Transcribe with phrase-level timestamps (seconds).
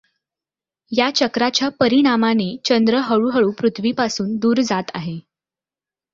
[0.91, 5.19] या चक्राच्या परीणामाने चंद्र हळूहळू पृथ्वीपासून दूर जात आहे.